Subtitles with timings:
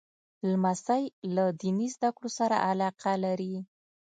[0.49, 1.03] لمسی
[1.35, 3.55] له دیني زده کړو سره علاقه لري.